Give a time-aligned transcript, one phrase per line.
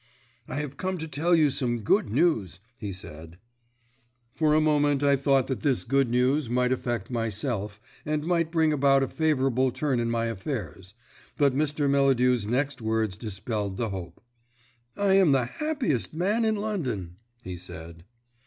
[0.47, 3.37] "I have come to tell you some good news," he said.
[4.33, 8.73] For a moment I thought that this good news might affect myself, and might bring
[8.73, 10.95] about a favourable turn in my affairs,
[11.37, 11.87] but Mr.
[11.87, 14.19] Melladew's next words dispelled the hope.
[14.97, 18.03] "I am the happiest man in London," he said.